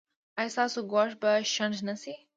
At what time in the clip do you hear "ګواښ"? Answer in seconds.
0.91-1.11